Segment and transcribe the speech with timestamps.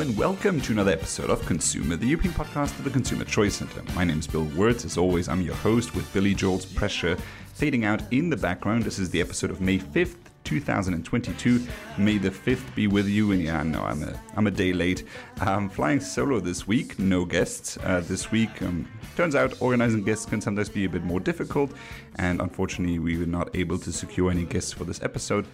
[0.00, 3.82] And welcome to another episode of Consumer, the European podcast of the Consumer Choice Center.
[3.94, 4.86] My name is Bill Wirtz.
[4.86, 7.18] As always, I'm your host with Billy Joel's Pressure
[7.52, 8.84] fading out in the background.
[8.84, 11.66] This is the episode of May 5th, 2022.
[11.98, 13.32] May the 5th be with you.
[13.32, 15.04] And yeah, no, I'm a, I'm a day late.
[15.38, 18.62] I'm flying solo this week, no guests uh, this week.
[18.62, 21.72] Um, turns out organizing guests can sometimes be a bit more difficult,
[22.16, 25.46] and unfortunately, we were not able to secure any guests for this episode.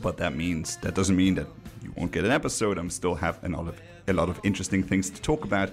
[0.00, 1.48] But that means that doesn't mean that
[1.82, 2.78] you won't get an episode.
[2.78, 5.70] I'm still have a lot of a lot of interesting things to talk about.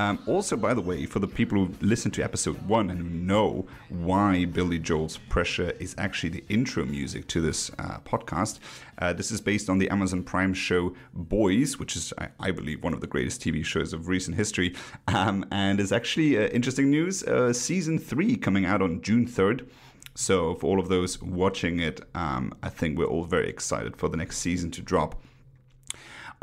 [0.00, 3.08] Um, also, by the way, for the people who listen to episode one and who
[3.08, 8.58] know why Billy Joel's Pressure is actually the intro music to this uh, podcast,
[8.98, 12.82] uh, this is based on the Amazon Prime show Boys, which is, I, I believe,
[12.82, 14.74] one of the greatest TV shows of recent history,
[15.06, 17.22] um, and is actually uh, interesting news.
[17.22, 19.68] Uh, season three coming out on June 3rd.
[20.16, 24.08] So, for all of those watching it, um, I think we're all very excited for
[24.08, 25.20] the next season to drop.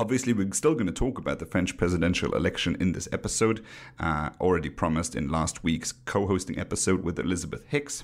[0.02, 3.64] Obviously, we're still going to talk about the French presidential election in this episode,
[4.00, 8.04] uh, already promised in last week's co hosting episode with Elizabeth Hicks.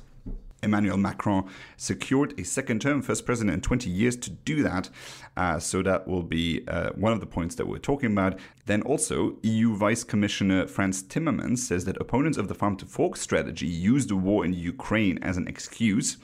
[0.62, 4.92] Emmanuel Macron secured a second term, first president in 20 years to do that.
[5.36, 8.38] Uh, so that will be uh, one of the points that we're talking about.
[8.68, 13.18] Then also, EU Vice Commissioner Frans Timmermans says that opponents of the farm to fork
[13.18, 16.18] strategy use the war in Ukraine as an excuse.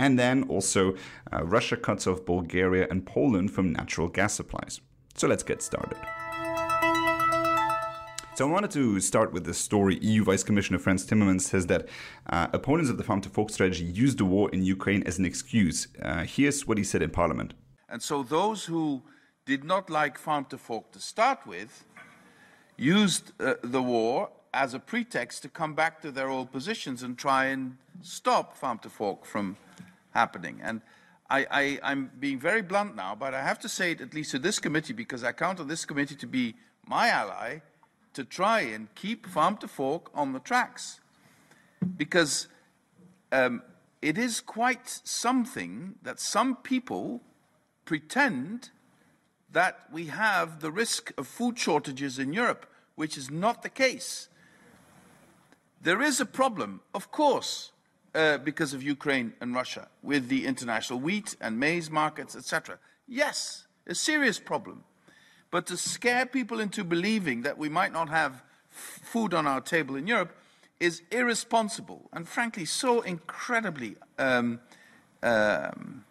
[0.00, 0.96] And then also,
[1.32, 4.80] uh, Russia cuts off Bulgaria and Poland from natural gas supplies.
[5.14, 5.98] So let's get started.
[8.34, 9.98] So I wanted to start with this story.
[9.98, 11.88] EU Vice Commissioner Frans Timmermans says that
[12.30, 15.26] uh, opponents of the farm to fork strategy used the war in Ukraine as an
[15.26, 15.88] excuse.
[16.00, 17.52] Uh, here's what he said in Parliament.
[17.90, 19.02] And so those who
[19.44, 21.84] did not like farm to fork to start with
[22.78, 27.18] used uh, the war as a pretext to come back to their old positions and
[27.18, 29.56] try and stop farm to fork from
[30.14, 30.58] happening.
[30.62, 30.80] And
[31.32, 34.38] I, am being very blunt now, but I have to say it at least to
[34.38, 36.54] this committee because I count on this committee to be
[36.86, 37.60] my ally
[38.12, 41.00] to try and keep farm to fork on the tracks.
[41.96, 42.48] Because
[43.32, 43.62] um,
[44.02, 47.22] it is quite something that some people
[47.84, 48.70] pretend
[49.50, 54.28] that we have the risk of food shortages in Europe, which is not the case.
[55.80, 57.71] There is a problem, of course,
[58.14, 62.78] uh, because of Ukraine and Russia with the international wheat and maize markets, etc.
[63.06, 64.84] Yes, a serious problem.
[65.50, 69.96] But to scare people into believing that we might not have food on our table
[69.96, 70.36] in Europe
[70.80, 74.60] is irresponsible and, frankly, so incredibly, um,
[75.22, 76.04] um,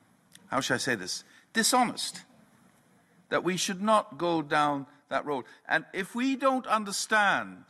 [0.48, 1.24] how should I say this,
[1.54, 2.24] dishonest
[3.30, 5.46] that we should not go down that road.
[5.68, 7.64] And if we don't understand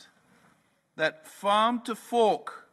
[0.98, 2.68] that farm to fork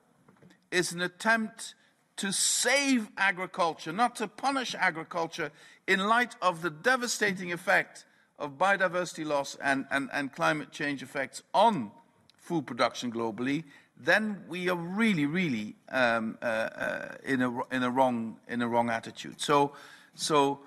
[0.71, 1.75] is an attempt
[2.17, 5.51] to save agriculture, not to punish agriculture,
[5.87, 8.05] in light of the devastating effect
[8.39, 11.91] of biodiversity loss and, and, and climate change effects on
[12.37, 13.65] food production globally,
[14.01, 18.69] then we are really, really um, uh, uh, in, a, in, a wrong, in a
[18.69, 19.41] wrong attitude.
[19.41, 19.73] So,
[20.15, 20.61] so,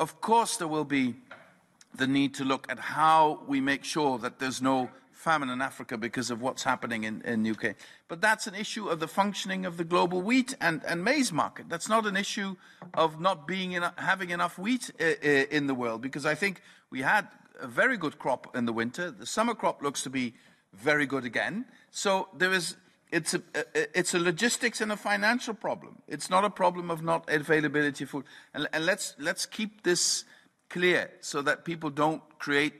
[0.00, 1.14] of course, there will be
[1.94, 5.96] the need to look at how we make sure that there's no famine in Africa
[5.96, 7.76] because of what's happening in, in UK.
[8.08, 11.68] But that's an issue of the functioning of the global wheat and, and maize market.
[11.68, 12.56] That's not an issue
[12.92, 16.60] of not being in, having enough wheat uh, in the world because I think
[16.90, 17.28] we had
[17.60, 19.10] a very good crop in the winter.
[19.10, 20.34] The summer crop looks to be
[20.72, 21.66] very good again.
[21.90, 22.76] So there is
[23.14, 23.42] it's a,
[23.74, 26.02] it's a logistics and a financial problem.
[26.08, 28.24] It's not a problem of not availability of food.
[28.52, 30.24] And, and let's, let's keep this
[30.68, 32.74] clear so that people don't create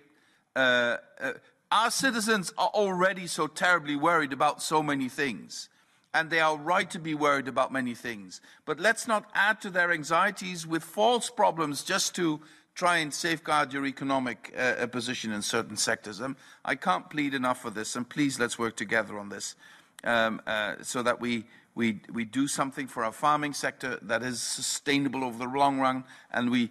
[0.57, 1.33] uh, uh,
[1.75, 5.69] our citizens are already so terribly worried about so many things.
[6.15, 8.41] And they are right to be worried about many things.
[8.65, 12.41] But let's not add to their anxieties with false problems just to
[12.77, 16.21] try and safeguard your economic uh, uh, position in certain sectors.
[16.21, 19.57] Um, I can't plead enough for this, and please let's work together on this
[20.05, 21.45] um, uh, so that we,
[21.75, 26.05] we, we do something for our farming sector that is sustainable over the long run,
[26.33, 26.71] and we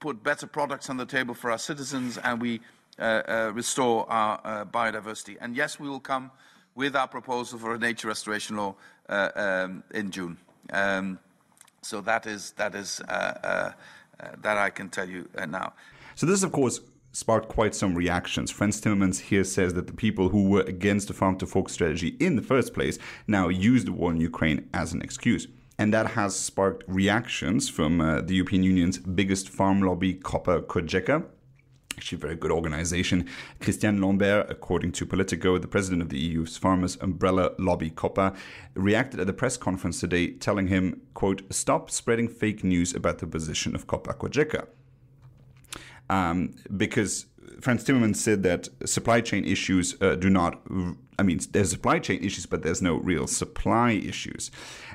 [0.00, 2.60] put better products on the table for our citizens, and we
[2.98, 5.36] restore our uh, biodiversity.
[5.40, 6.30] And yes, we will come
[6.74, 8.74] with our proposal for a nature restoration law
[9.08, 10.36] um, in June.
[10.72, 11.18] Um,
[11.82, 15.72] so that is that is that I can tell you now.
[16.14, 16.80] So this, of course,
[17.14, 18.50] sparked quite some reactions.
[18.50, 22.16] Frans Timmermans here says that the people who were against the farm to fork strategy
[22.18, 25.46] in the first place now use the war in Ukraine as an excuse.
[25.78, 31.24] And that has sparked reactions from uh, the European Union's biggest farm lobby, Copa Cogeca,
[31.96, 33.28] actually a very good organization.
[33.60, 38.34] Christiane Lambert, according to Politico, the president of the EU's farmers umbrella lobby COPA,
[38.74, 43.26] reacted at the press conference today telling him, quote, stop spreading fake news about the
[43.26, 44.66] position of COPA Cogeca.
[46.10, 47.26] Um, because
[47.60, 50.60] Frans Timmermans said that supply chain issues uh, do not.
[51.18, 54.50] I mean, there's supply chain issues, but there's no real supply issues.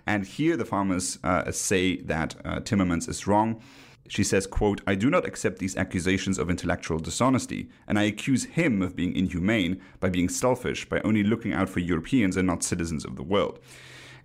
[0.05, 3.61] And here, the farmers uh, say that uh, Timmermans is wrong.
[4.09, 8.45] She says, quote, I do not accept these accusations of intellectual dishonesty, and I accuse
[8.45, 12.63] him of being inhumane by being selfish, by only looking out for Europeans and not
[12.63, 13.59] citizens of the world.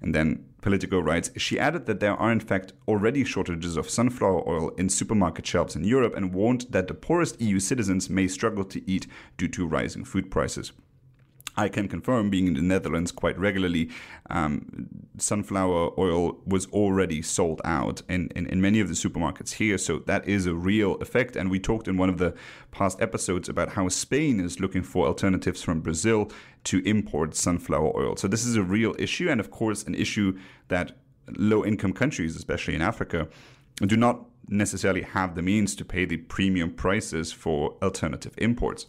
[0.00, 4.48] And then Politico writes, she added that there are in fact already shortages of sunflower
[4.48, 8.64] oil in supermarket shelves in Europe and warned that the poorest EU citizens may struggle
[8.64, 9.06] to eat
[9.36, 10.72] due to rising food prices.
[11.56, 13.90] I can confirm, being in the Netherlands quite regularly,
[14.28, 19.78] um, sunflower oil was already sold out in, in, in, many of the supermarkets here.
[19.78, 21.36] So that is a real effect.
[21.36, 22.34] And we talked in one of the
[22.72, 26.30] past episodes about how Spain is looking for alternatives from Brazil
[26.64, 28.16] to import sunflower oil.
[28.16, 29.28] So this is a real issue.
[29.28, 30.92] And of course, an issue that
[31.36, 33.28] low income countries, especially in Africa,
[33.76, 38.86] do not necessarily have the means to pay the premium prices for alternative imports.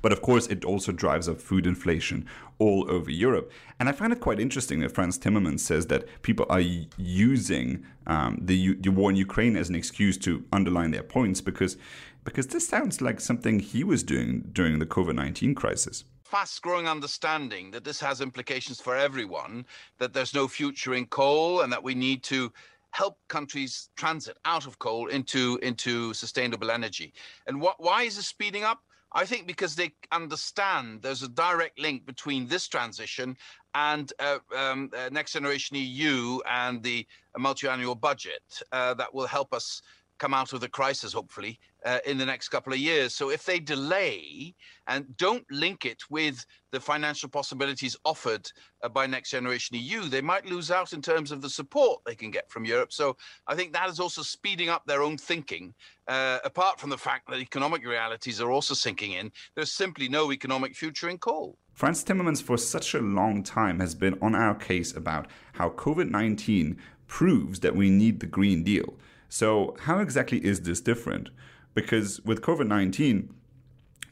[0.00, 2.26] But of course, it also drives up food inflation
[2.58, 3.50] all over Europe.
[3.78, 8.38] And I find it quite interesting that Frans Timmermans says that people are using um,
[8.40, 11.76] the, the war in Ukraine as an excuse to underline their points because,
[12.24, 16.88] because this sounds like something he was doing during the COVID 19 crisis fast growing
[16.88, 19.66] understanding that this has implications for everyone,
[19.98, 22.50] that there's no future in coal, and that we need to
[22.92, 27.12] help countries transit out of coal into, into sustainable energy.
[27.46, 28.80] And why is this speeding up?
[29.14, 33.36] I think because they understand there's a direct link between this transition
[33.74, 37.06] and uh, um, uh, Next Generation EU and the
[37.38, 38.42] multi-annual budget
[38.72, 39.82] uh, that will help us
[40.22, 43.12] come out of the crisis, hopefully, uh, in the next couple of years.
[43.12, 44.54] So if they delay
[44.86, 48.48] and don't link it with the financial possibilities offered
[48.84, 52.14] uh, by Next Generation EU, they might lose out in terms of the support they
[52.14, 52.92] can get from Europe.
[52.92, 53.16] So
[53.48, 55.74] I think that is also speeding up their own thinking.
[56.06, 60.30] Uh, apart from the fact that economic realities are also sinking in, there's simply no
[60.30, 61.58] economic future in coal.
[61.74, 66.10] Frans Timmermans, for such a long time, has been on our case about how COVID
[66.10, 66.78] 19
[67.08, 68.94] proves that we need the Green Deal.
[69.34, 71.30] So, how exactly is this different?
[71.72, 73.32] Because with COVID 19,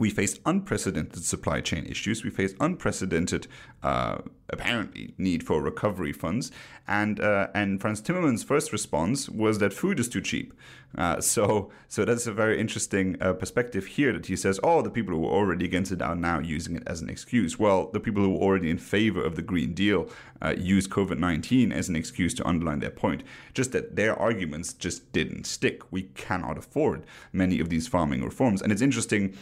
[0.00, 2.25] we faced unprecedented supply chain issues.
[2.25, 3.47] We faced unprecedented,
[3.82, 4.19] uh,
[4.49, 6.50] apparently, need for recovery funds.
[6.88, 10.52] And uh, and Frans Timmermans' first response was that food is too cheap.
[10.99, 14.12] Uh, so so that's a very interesting uh, perspective here.
[14.12, 16.82] That he says, oh, the people who were already against it are now using it
[16.87, 17.58] as an excuse.
[17.58, 20.08] Well, the people who were already in favor of the Green Deal
[20.43, 23.23] uh, use COVID nineteen as an excuse to underline their point.
[23.55, 25.93] Just that their arguments just didn't stick.
[25.93, 29.37] We cannot afford many of these farming reforms, and it's interesting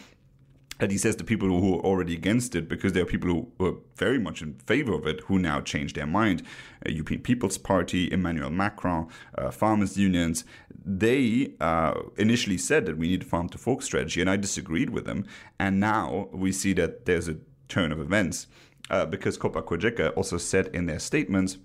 [0.79, 3.51] and he says to people who are already against it, because there are people who
[3.57, 6.41] were very much in favor of it, who now change their mind.
[6.85, 10.45] Uh, European People's Party, Emmanuel Macron, uh, farmers' unions,
[10.85, 14.89] they uh, initially said that we need a farm to fork strategy, and I disagreed
[14.89, 15.25] with them.
[15.59, 17.37] And now we see that there's a
[17.67, 18.47] turn of events,
[18.89, 21.57] uh, because Copa Cogeca also said in their statements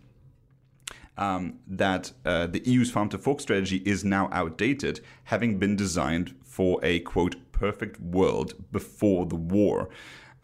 [1.17, 6.35] um, that uh, the EU's farm to fork strategy is now outdated, having been designed
[6.43, 9.89] for a quote perfect world before the war.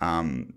[0.01, 0.55] Um,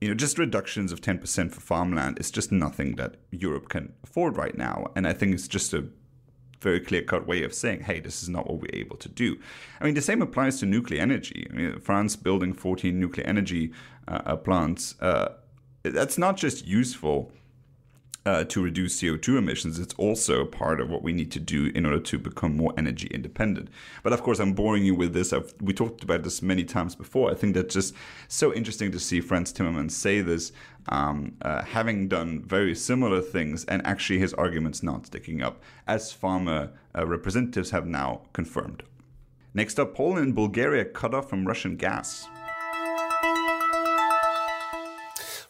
[0.00, 4.36] you know, just reductions of 10% for farmland is just nothing that Europe can afford
[4.36, 4.86] right now.
[4.94, 5.88] And I think it's just a
[6.60, 9.38] very clear cut way of saying, hey, this is not what we're able to do.
[9.80, 11.46] I mean, the same applies to nuclear energy.
[11.50, 13.72] I mean, France building 14 nuclear energy
[14.06, 15.34] uh, plants, uh,
[15.82, 17.32] that's not just useful
[18.28, 21.86] uh, to reduce CO2 emissions, it's also part of what we need to do in
[21.86, 23.70] order to become more energy independent.
[24.02, 25.32] But of course, I'm boring you with this.
[25.32, 27.30] I've, we talked about this many times before.
[27.30, 27.94] I think that's just
[28.28, 30.52] so interesting to see Frans Timmermans say this,
[30.90, 36.12] um, uh, having done very similar things, and actually his arguments not sticking up, as
[36.12, 38.82] farmer uh, representatives have now confirmed.
[39.54, 42.28] Next up, Poland and Bulgaria cut off from Russian gas.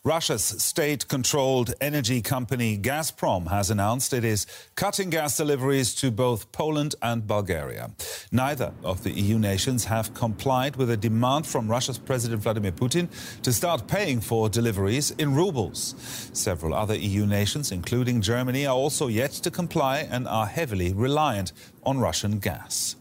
[0.09, 6.51] Russia's state controlled energy company Gazprom has announced it is cutting gas deliveries to both
[6.51, 7.91] Poland and Bulgaria.
[8.33, 13.09] Neither of the EU nations have complied with a demand from Russia's President Vladimir Putin
[13.43, 15.95] to start paying for deliveries in rubles.
[16.33, 21.53] Several other EU nations, including Germany, are also yet to comply and are heavily reliant
[21.85, 22.97] on Russian gas.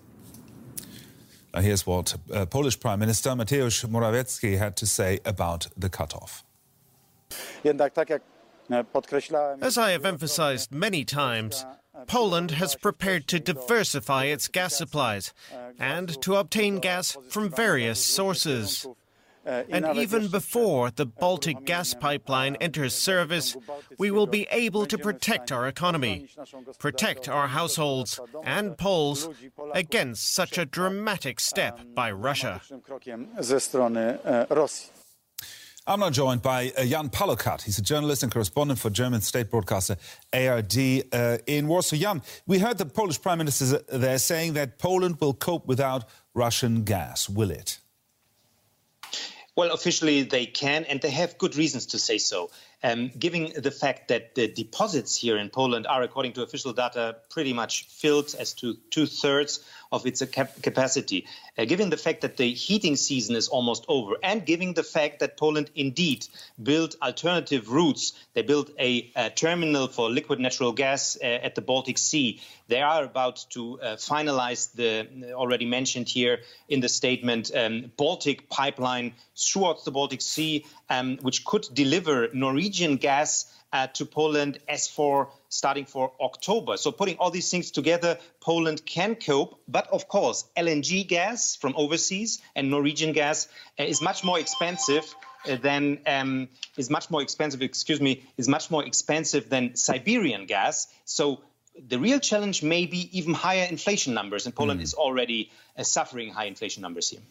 [1.58, 6.44] Here's what uh, Polish Prime Minister Mateusz Morawiecki had to say about the cutoff.
[9.62, 11.65] As I have emphasized many times,
[12.07, 15.34] Poland has prepared to diversify its gas supplies
[15.79, 18.86] and to obtain gas from various sources.
[19.46, 23.55] And even before the Baltic gas pipeline enters service,
[23.98, 26.27] we will be able to protect our economy,
[26.79, 29.29] protect our households and Poles
[29.74, 32.62] against such a dramatic step by Russia.
[35.89, 37.62] I'm now joined by uh, Jan Pallokat.
[37.62, 39.96] He's a journalist and correspondent for German state broadcaster
[40.34, 40.77] ARD
[41.13, 41.96] uh, in Warsaw.
[41.96, 46.03] Jan, we heard the Polish Prime Minister there saying that Poland will cope without
[46.34, 47.29] Russian gas.
[47.29, 47.79] Will it?
[49.56, 52.51] Well, officially they can, and they have good reasons to say so.
[52.84, 57.15] Um, given the fact that the deposits here in Poland are, according to official data,
[57.29, 61.25] pretty much filled as to two thirds of its cap- capacity,
[61.58, 65.20] uh, given the fact that the heating season is almost over, and given the fact
[65.20, 66.27] that Poland indeed
[66.62, 71.62] built alternative routes, they built a, a terminal for liquid natural gas uh, at the
[71.62, 72.41] Baltic Sea.
[72.67, 77.91] They are about to uh, finalize the uh, already mentioned here in the statement um,
[77.98, 84.60] Baltic pipeline throughout the Baltic Sea, um, which could deliver Norwegian gas uh, to Poland
[84.67, 86.77] as for starting for October.
[86.77, 89.60] So putting all these things together, Poland can cope.
[89.68, 93.48] But of course, LNG gas from overseas and Norwegian gas
[93.80, 95.04] uh, is much more expensive
[95.48, 97.62] uh, than um, is much more expensive.
[97.62, 100.88] Excuse me, is much more expensive than Siberian gas.
[101.06, 101.42] So
[101.88, 104.84] the real challenge may be even higher inflation numbers, and Poland mm.
[104.84, 107.22] is already uh, suffering high inflation numbers here.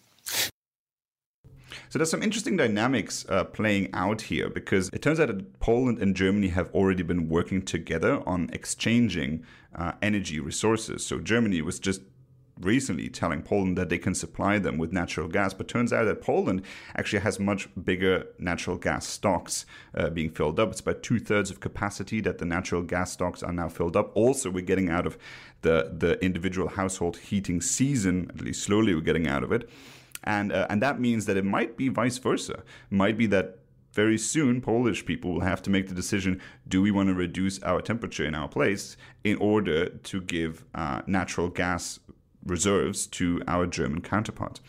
[1.89, 5.99] So there's some interesting dynamics uh, playing out here because it turns out that Poland
[5.99, 11.07] and Germany have already been working together on exchanging uh, energy resources.
[11.07, 12.01] So Germany was just
[12.61, 16.23] recently telling Poland that they can supply them with natural gas, but turns out that
[16.23, 16.63] Poland
[16.97, 20.71] actually has much bigger natural gas stocks uh, being filled up.
[20.71, 24.11] It's about two thirds of capacity that the natural gas stocks are now filled up.
[24.17, 25.19] Also, we're getting out of
[25.63, 28.31] the the individual household heating season.
[28.35, 29.69] At least slowly, we're getting out of it
[30.27, 32.55] and uh, and that means that it might be vice versa.
[32.91, 33.59] It might be that
[33.93, 37.63] very soon Polish people will have to make the decision: Do we want to reduce
[37.63, 42.01] our temperature in our place in order to give uh, natural gas
[42.45, 44.61] reserves to our German counterpart?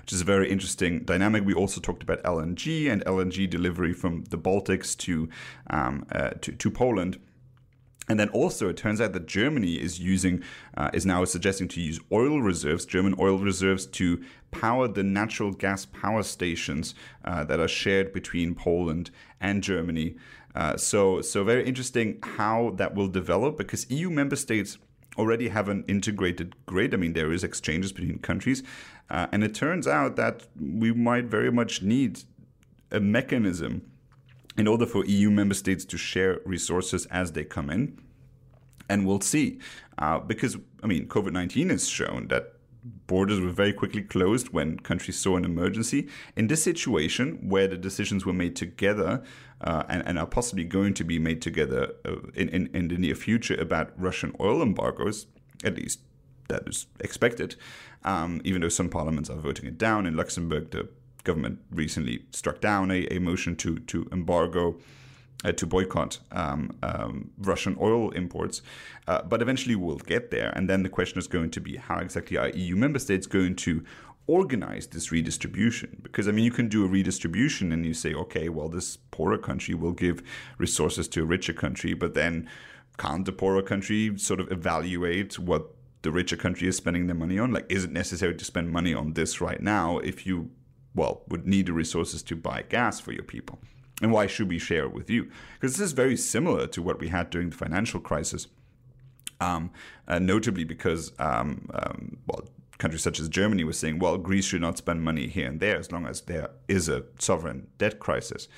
[0.00, 1.44] which is a very interesting dynamic.
[1.44, 5.28] We also talked about LNG and LNG delivery from the Baltics to
[5.68, 7.18] um, uh, to, to Poland.
[8.08, 10.42] And then also, it turns out that Germany is using,
[10.76, 15.52] uh, is now suggesting to use oil reserves, German oil reserves, to power the natural
[15.52, 16.94] gas power stations
[17.24, 20.16] uh, that are shared between Poland and Germany.
[20.54, 24.78] Uh, so, so very interesting how that will develop because EU member states
[25.16, 26.92] already have an integrated grid.
[26.92, 28.62] I mean, there is exchanges between countries,
[29.10, 32.20] uh, and it turns out that we might very much need
[32.90, 33.82] a mechanism
[34.56, 37.98] in order for EU member states to share resources as they come in.
[38.88, 39.58] And we'll see.
[39.98, 42.54] Uh, because, I mean, COVID 19 has shown that
[43.06, 46.08] borders were very quickly closed when countries saw an emergency.
[46.36, 49.22] In this situation, where the decisions were made together
[49.60, 52.98] uh, and, and, are possibly going to be made together uh, in, in, in, the
[52.98, 55.26] near future about Russian oil embargoes,
[55.64, 56.00] at least
[56.48, 57.56] that is expected,
[58.04, 60.04] um, even though some parliaments are voting it down.
[60.04, 60.88] In Luxembourg, the
[61.24, 64.76] government recently struck down a, a motion to to embargo.
[65.44, 68.62] Uh, to boycott um, um, Russian oil imports,
[69.06, 70.50] uh, but eventually we'll get there.
[70.56, 73.54] And then the question is going to be how exactly are EU member states going
[73.56, 73.84] to
[74.26, 75.98] organize this redistribution?
[76.02, 79.38] Because I mean, you can do a redistribution and you say, okay, well, this poorer
[79.38, 80.22] country will give
[80.56, 82.48] resources to a richer country, but then
[82.96, 87.38] can't the poorer country sort of evaluate what the richer country is spending their money
[87.38, 87.52] on?
[87.52, 90.50] Like, is it necessary to spend money on this right now if you
[90.94, 93.58] well, would need the resources to buy gas for your people.
[94.02, 95.30] And why should we share it with you?
[95.54, 98.48] Because this is very similar to what we had during the financial crisis,
[99.40, 99.70] um,
[100.08, 102.44] uh, notably because, um, um, well,
[102.78, 105.76] countries such as Germany were saying, well, Greece should not spend money here and there
[105.76, 108.48] as long as there is a sovereign debt crisis.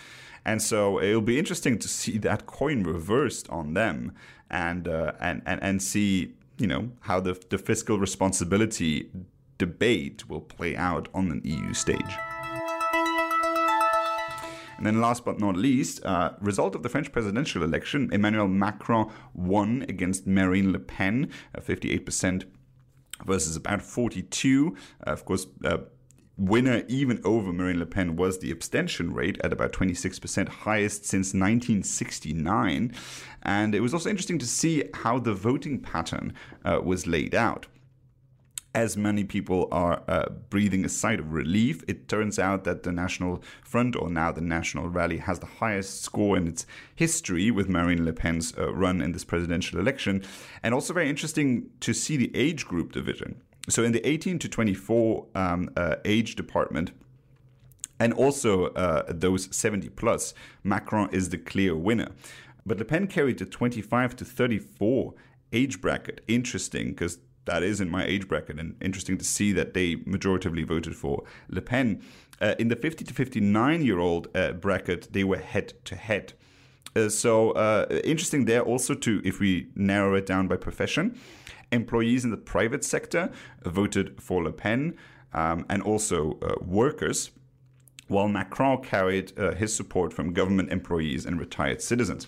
[0.44, 4.12] And so it'll be interesting to see that coin reversed on them
[4.50, 9.10] and, uh, and, and, and see you know how the, the fiscal responsibility
[9.58, 12.16] debate will play out on an EU stage.
[14.76, 19.10] And then, last but not least, uh, result of the French presidential election: Emmanuel Macron
[19.32, 22.44] won against Marine Le Pen, uh, 58%
[23.24, 24.76] versus about 42.
[25.06, 25.46] Uh, of course.
[25.64, 25.78] Uh,
[26.38, 31.28] winner even over Marine Le Pen was the abstention rate at about 26%, highest since
[31.28, 32.94] 1969.
[33.42, 37.68] And it was also interesting to see how the voting pattern uh, was laid out
[38.76, 42.92] as many people are uh, breathing a sigh of relief, it turns out that the
[42.92, 47.70] National Front, or now the National Rally, has the highest score in its history with
[47.70, 50.22] Marine Le Pen's uh, run in this presidential election.
[50.62, 53.40] And also very interesting to see the age group division.
[53.70, 56.92] So in the 18 to 24 um, uh, age department,
[57.98, 62.10] and also uh, those 70 plus, Macron is the clear winner.
[62.66, 65.14] But Le Pen carried the 25 to 34
[65.54, 66.20] age bracket.
[66.28, 70.64] Interesting, because that is in my age bracket, and interesting to see that they majoritively
[70.66, 72.02] voted for Le Pen.
[72.40, 76.34] Uh, in the 50 to 59 year old uh, bracket, they were head to head.
[76.94, 81.18] Uh, so uh, interesting there also to if we narrow it down by profession,
[81.72, 83.30] employees in the private sector
[83.64, 84.96] voted for Le Pen,
[85.32, 87.30] um, and also uh, workers
[88.08, 92.26] while Macron carried uh, his support from government employees and retired citizens.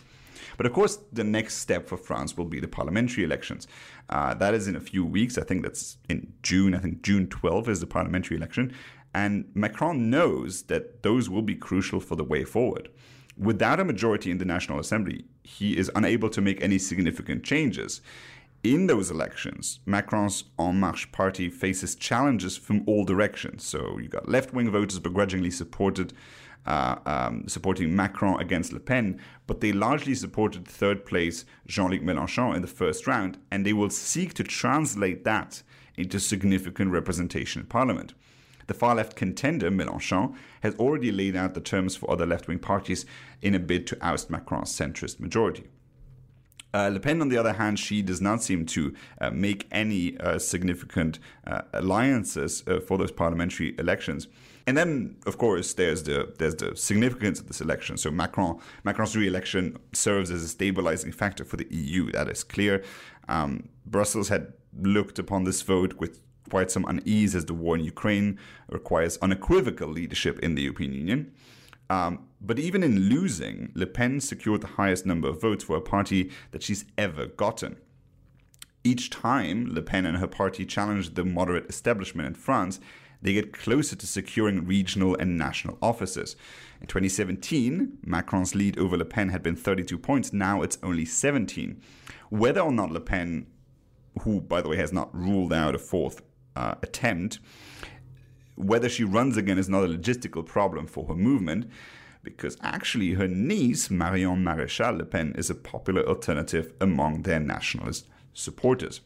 [0.57, 3.67] But of course, the next step for France will be the parliamentary elections.
[4.09, 5.38] Uh, that is in a few weeks.
[5.38, 6.75] I think that's in June.
[6.75, 8.73] I think June 12 is the parliamentary election.
[9.14, 12.88] And Macron knows that those will be crucial for the way forward.
[13.37, 18.00] Without a majority in the National Assembly, he is unable to make any significant changes
[18.64, 23.64] in those elections, Macron's En Marche party faces challenges from all directions.
[23.64, 26.12] So you got left-wing voters begrudgingly supported
[26.67, 32.55] uh, um, supporting Macron against Le Pen, but they largely supported third place Jean-Luc Mélenchon
[32.55, 35.62] in the first round, and they will seek to translate that
[35.97, 38.15] into significant representation in parliament.
[38.69, 42.59] The far left contender, Mélenchon, has already laid out the terms for other left wing
[42.59, 43.07] parties
[43.41, 45.65] in a bid to oust Macron's centrist majority.
[46.75, 50.19] Uh, Le Pen, on the other hand, she does not seem to uh, make any
[50.19, 54.29] uh, significant uh, alliances uh, for those parliamentary elections.
[54.67, 57.97] And then, of course, there's the there's the significance of this election.
[57.97, 62.13] So Macron Macron's re-election serves as a stabilizing factor for the EU.
[62.13, 62.85] That is clear.
[63.31, 66.21] Um, Brussels had looked upon this vote with
[66.51, 71.33] quite some unease, as the war in Ukraine requires unequivocal leadership in the European Union.
[71.89, 75.80] Um, but even in losing, Le Pen secured the highest number of votes for a
[75.80, 77.76] party that she's ever gotten.
[78.85, 82.78] Each time Le Pen and her party challenge the moderate establishment in France,
[83.21, 86.37] they get closer to securing regional and national offices.
[86.81, 91.81] In 2017, Macron's lead over Le Pen had been 32 points, now it's only 17.
[92.31, 93.48] Whether or not Le Pen,
[94.22, 96.22] who, by the way, has not ruled out a fourth
[96.55, 97.40] uh, attempt,
[98.55, 101.70] whether she runs again is not a logistical problem for her movement,
[102.37, 108.07] because actually her niece, Marion Maréchal Le Pen, is a popular alternative among their nationalist
[108.33, 109.01] supporters.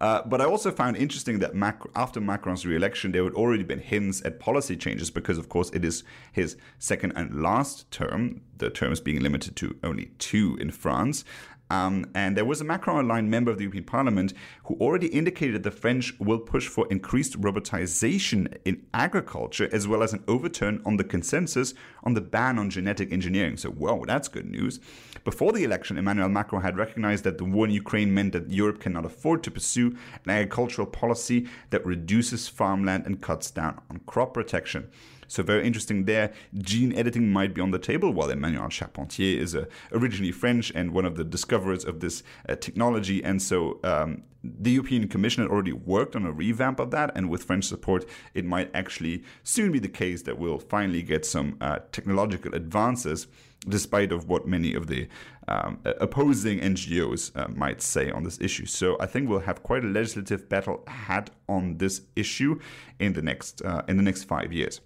[0.00, 3.78] Uh, but I also found interesting that Mac- after Macron's re-election, there had already been
[3.78, 8.68] hints at policy changes because, of course, it is his second and last term, the
[8.68, 11.24] terms being limited to only two in France.
[11.68, 14.32] Um, and there was a Macron aligned member of the European Parliament
[14.64, 20.12] who already indicated the French will push for increased robotization in agriculture as well as
[20.12, 21.74] an overturn on the consensus
[22.04, 23.56] on the ban on genetic engineering.
[23.56, 24.78] So, whoa, that's good news.
[25.24, 28.78] Before the election, Emmanuel Macron had recognized that the war in Ukraine meant that Europe
[28.78, 34.34] cannot afford to pursue an agricultural policy that reduces farmland and cuts down on crop
[34.34, 34.88] protection.
[35.28, 36.32] So very interesting there.
[36.58, 40.92] Gene editing might be on the table, while Emmanuelle Charpentier is uh, originally French and
[40.92, 43.22] one of the discoverers of this uh, technology.
[43.22, 47.28] And so um, the European Commission had already worked on a revamp of that, and
[47.28, 51.56] with French support, it might actually soon be the case that we'll finally get some
[51.60, 53.26] uh, technological advances,
[53.68, 55.08] despite of what many of the
[55.48, 58.66] um, opposing NGOs uh, might say on this issue.
[58.66, 62.60] So I think we'll have quite a legislative battle had on this issue
[62.98, 64.80] in the next uh, in the next five years.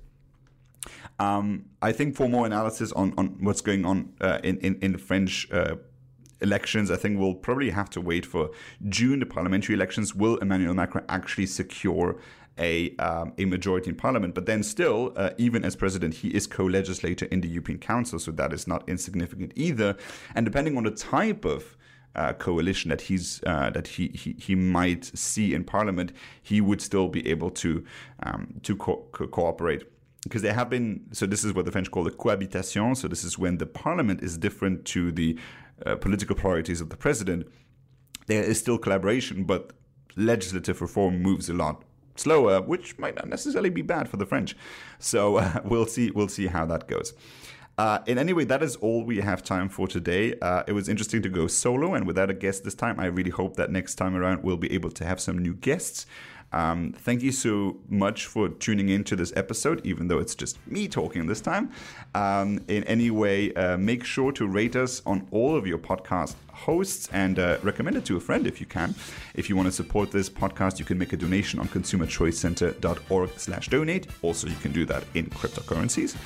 [1.20, 4.92] Um, I think for more analysis on, on what's going on uh, in, in, in
[4.92, 5.76] the French uh,
[6.40, 8.50] elections, I think we'll probably have to wait for
[8.88, 10.14] June, the parliamentary elections.
[10.14, 12.16] Will Emmanuel Macron actually secure
[12.58, 14.34] a, um, a majority in parliament?
[14.34, 18.18] But then, still, uh, even as president, he is co legislator in the European Council,
[18.18, 19.98] so that is not insignificant either.
[20.34, 21.76] And depending on the type of
[22.14, 26.80] uh, coalition that he's uh, that he, he he might see in Parliament, he would
[26.80, 27.84] still be able to
[28.22, 29.84] um, to co- co- cooperate
[30.22, 32.94] because there have been so this is what the French call the cohabitation.
[32.94, 35.38] So this is when the parliament is different to the
[35.84, 37.48] uh, political priorities of the president.
[38.26, 39.72] There is still collaboration, but
[40.16, 41.84] legislative reform moves a lot
[42.16, 44.56] slower, which might not necessarily be bad for the French.
[44.98, 46.10] So uh, we'll see.
[46.10, 47.14] We'll see how that goes.
[47.78, 50.34] Uh, in any way, that is all we have time for today.
[50.42, 53.00] Uh, it was interesting to go solo and without a guest this time.
[53.00, 56.04] I really hope that next time around we'll be able to have some new guests.
[56.52, 60.58] Um, thank you so much for tuning in to this episode, even though it's just
[60.66, 61.70] me talking this time.
[62.14, 66.34] Um, in any way, uh, make sure to rate us on all of your podcast
[66.52, 68.94] hosts and uh, recommend it to a friend if you can.
[69.34, 73.68] If you want to support this podcast, you can make a donation on consumerchoicecenter.org slash
[73.68, 74.06] donate.
[74.22, 76.16] Also, you can do that in cryptocurrencies.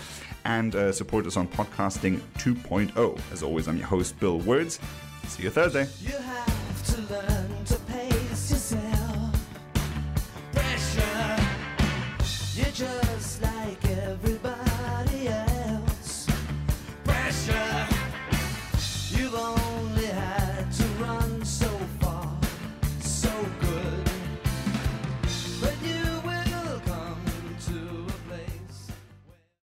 [0.46, 3.20] And uh, support us on Podcasting 2.0.
[3.32, 4.78] As always, I'm your host, Bill Wirtz.
[5.26, 5.88] See you Thursday.
[6.02, 6.12] You